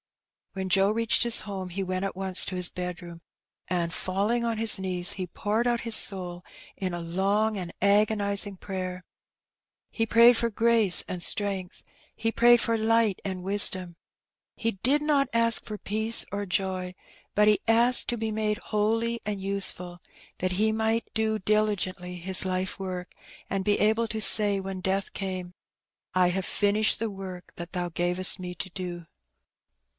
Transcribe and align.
''When 0.53 0.67
Joe 0.67 0.89
reached 0.89 1.23
his 1.23 1.41
home, 1.41 1.69
he 1.69 1.83
went 1.83 2.03
at 2.03 2.15
once 2.15 2.43
to 2.45 2.55
his 2.55 2.69
bed 2.71 3.01
room, 3.03 3.21
and 3.69 3.93
falling 3.93 4.43
on 4.43 4.57
his 4.57 4.79
knees, 4.79 5.13
he 5.13 5.27
poured 5.27 5.65
out 5.67 5.81
his 5.81 5.95
soul 5.95 6.43
in 6.75 6.93
a 6.93 6.99
long 6.99 7.55
and 7.57 7.71
agonizing 7.81 8.57
prayer. 8.57 9.03
He 9.91 10.05
prayed 10.07 10.35
for 10.35 10.49
grace 10.49 11.03
and 11.07 11.21
strength, 11.23 11.83
he 12.15 12.31
prayed 12.33 12.59
for 12.59 12.77
light 12.79 13.21
and 13.23 13.43
wisdom. 13.43 13.95
He 14.55 14.71
did 14.71 15.01
not 15.03 15.29
ask 15.33 15.63
for 15.63 15.77
peace 15.77 16.25
or 16.33 16.45
joy, 16.47 16.95
but 17.33 17.47
he 17.47 17.61
asked 17.67 18.09
to 18.09 18.17
be 18.17 18.31
made 18.31 18.57
holy 18.57 19.21
and 19.23 19.39
useful, 19.39 19.99
that 20.39 20.53
he 20.53 20.71
might 20.73 21.07
do 21.13 21.39
diligently 21.39 22.15
his 22.15 22.43
life 22.43 22.77
work, 22.79 23.13
and 23.49 23.63
be 23.63 23.79
able 23.79 24.07
to 24.09 24.19
say 24.19 24.59
when 24.59 24.81
death 24.81 25.13
came, 25.13 25.53
"I 26.13 26.29
have 26.29 26.43
finished 26.45 26.97
the 26.99 27.09
work 27.11 27.53
that 27.55 27.71
Thou 27.71 27.87
gavest 27.87 28.37
me 28.39 28.53
to 28.55 28.69
do." 28.71 29.05